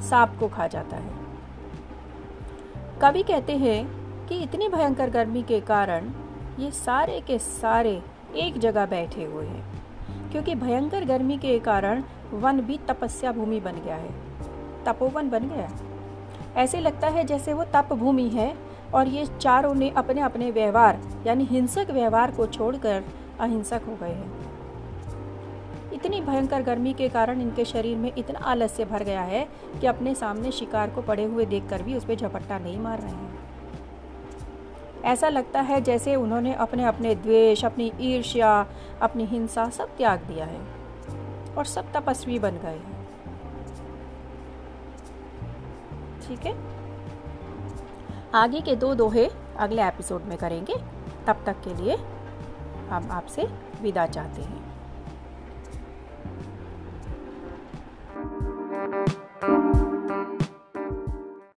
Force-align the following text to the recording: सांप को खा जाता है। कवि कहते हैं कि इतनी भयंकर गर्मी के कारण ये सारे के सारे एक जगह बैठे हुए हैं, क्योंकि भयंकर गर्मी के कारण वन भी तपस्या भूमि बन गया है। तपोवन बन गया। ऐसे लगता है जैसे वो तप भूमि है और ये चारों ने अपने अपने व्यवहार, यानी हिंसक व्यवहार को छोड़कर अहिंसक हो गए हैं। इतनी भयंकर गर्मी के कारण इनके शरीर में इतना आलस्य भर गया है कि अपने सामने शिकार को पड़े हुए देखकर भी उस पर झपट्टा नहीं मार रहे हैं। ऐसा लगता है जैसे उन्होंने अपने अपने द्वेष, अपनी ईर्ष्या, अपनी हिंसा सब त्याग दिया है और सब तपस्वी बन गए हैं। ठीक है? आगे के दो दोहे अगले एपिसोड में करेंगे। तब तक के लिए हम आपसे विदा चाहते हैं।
सांप 0.00 0.36
को 0.40 0.48
खा 0.48 0.66
जाता 0.66 0.96
है। 0.96 1.16
कवि 3.00 3.22
कहते 3.22 3.56
हैं 3.56 3.86
कि 4.26 4.36
इतनी 4.36 4.68
भयंकर 4.68 5.10
गर्मी 5.10 5.42
के 5.42 5.60
कारण 5.60 6.10
ये 6.58 6.70
सारे 6.70 7.20
के 7.20 7.38
सारे 7.38 8.02
एक 8.36 8.58
जगह 8.58 8.86
बैठे 8.86 9.24
हुए 9.24 9.44
हैं, 9.46 9.64
क्योंकि 10.32 10.54
भयंकर 10.54 11.04
गर्मी 11.04 11.38
के 11.38 11.58
कारण 11.58 12.02
वन 12.32 12.60
भी 12.60 12.78
तपस्या 12.88 13.32
भूमि 13.32 13.60
बन 13.60 13.80
गया 13.84 13.96
है। 13.96 14.10
तपोवन 14.84 15.30
बन 15.30 15.48
गया। 15.48 15.68
ऐसे 16.56 16.80
लगता 16.80 17.08
है 17.08 17.24
जैसे 17.24 17.52
वो 17.52 17.64
तप 17.64 17.92
भूमि 17.92 18.28
है 18.28 18.54
और 18.94 19.08
ये 19.08 19.26
चारों 19.26 19.74
ने 19.74 19.90
अपने 19.90 20.20
अपने 20.20 20.50
व्यवहार, 20.50 21.00
यानी 21.26 21.44
हिंसक 21.44 21.90
व्यवहार 21.90 22.30
को 22.30 22.46
छोड़कर 22.46 23.04
अहिंसक 23.40 23.82
हो 23.86 23.96
गए 23.96 24.12
हैं। 24.12 24.57
इतनी 25.98 26.20
भयंकर 26.20 26.62
गर्मी 26.62 26.92
के 26.92 27.08
कारण 27.08 27.40
इनके 27.40 27.64
शरीर 27.64 27.96
में 27.96 28.12
इतना 28.18 28.38
आलस्य 28.38 28.84
भर 28.84 29.02
गया 29.02 29.22
है 29.22 29.48
कि 29.80 29.86
अपने 29.86 30.14
सामने 30.14 30.52
शिकार 30.52 30.90
को 30.90 31.02
पड़े 31.02 31.24
हुए 31.24 31.46
देखकर 31.46 31.82
भी 31.82 31.94
उस 31.94 32.04
पर 32.04 32.14
झपट्टा 32.14 32.58
नहीं 32.58 32.78
मार 32.78 33.00
रहे 33.00 33.10
हैं। 33.10 33.38
ऐसा 35.04 35.28
लगता 35.28 35.60
है 35.60 35.80
जैसे 35.80 36.14
उन्होंने 36.16 36.54
अपने 36.54 36.84
अपने 36.84 37.14
द्वेष, 37.14 37.64
अपनी 37.64 37.92
ईर्ष्या, 38.00 38.66
अपनी 39.02 39.24
हिंसा 39.24 39.68
सब 39.68 39.96
त्याग 39.96 40.20
दिया 40.20 40.44
है 40.44 40.60
और 41.58 41.64
सब 41.64 41.92
तपस्वी 41.92 42.38
बन 42.38 42.50
गए 42.50 42.80
हैं। 42.86 43.08
ठीक 46.28 46.46
है? 46.46 46.56
आगे 48.34 48.60
के 48.60 48.76
दो 48.76 48.94
दोहे 48.94 49.30
अगले 49.58 49.82
एपिसोड 49.82 50.22
में 50.22 50.38
करेंगे। 50.38 50.74
तब 51.26 51.42
तक 51.46 51.56
के 51.60 51.82
लिए 51.82 51.96
हम 52.88 53.08
आपसे 53.10 53.48
विदा 53.82 54.06
चाहते 54.06 54.42
हैं। 54.42 54.77